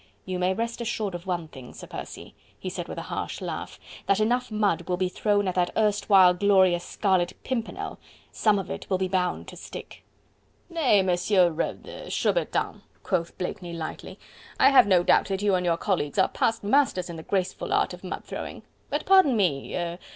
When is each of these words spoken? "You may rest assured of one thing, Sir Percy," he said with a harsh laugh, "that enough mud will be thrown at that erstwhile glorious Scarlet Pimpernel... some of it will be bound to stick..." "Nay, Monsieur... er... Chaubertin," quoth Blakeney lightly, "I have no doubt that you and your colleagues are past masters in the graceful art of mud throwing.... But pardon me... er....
"You 0.25 0.39
may 0.39 0.55
rest 0.55 0.81
assured 0.81 1.13
of 1.13 1.27
one 1.27 1.47
thing, 1.47 1.73
Sir 1.75 1.85
Percy," 1.85 2.33
he 2.57 2.71
said 2.71 2.87
with 2.87 2.97
a 2.97 3.03
harsh 3.03 3.39
laugh, 3.39 3.79
"that 4.07 4.19
enough 4.19 4.49
mud 4.49 4.87
will 4.89 4.97
be 4.97 5.09
thrown 5.09 5.47
at 5.47 5.53
that 5.53 5.69
erstwhile 5.77 6.33
glorious 6.33 6.83
Scarlet 6.83 7.33
Pimpernel... 7.43 7.99
some 8.31 8.57
of 8.57 8.71
it 8.71 8.89
will 8.89 8.97
be 8.97 9.07
bound 9.07 9.47
to 9.49 9.55
stick..." 9.55 10.01
"Nay, 10.71 11.03
Monsieur... 11.03 11.53
er... 11.53 12.09
Chaubertin," 12.09 12.81
quoth 13.03 13.37
Blakeney 13.37 13.73
lightly, 13.73 14.17
"I 14.59 14.71
have 14.71 14.87
no 14.87 15.03
doubt 15.03 15.27
that 15.27 15.43
you 15.43 15.53
and 15.53 15.63
your 15.67 15.77
colleagues 15.77 16.17
are 16.17 16.29
past 16.29 16.63
masters 16.63 17.07
in 17.07 17.15
the 17.15 17.21
graceful 17.21 17.71
art 17.71 17.93
of 17.93 18.03
mud 18.03 18.23
throwing.... 18.25 18.63
But 18.89 19.05
pardon 19.05 19.37
me... 19.37 19.75
er.... 19.75 19.99